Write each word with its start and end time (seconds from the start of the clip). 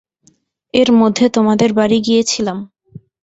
এর 0.73 0.89
মধ্যে 0.93 1.25
তোমাদের 1.35 1.69
বাড়ি 1.73 1.97
গিয়েছিলাম। 2.07 2.57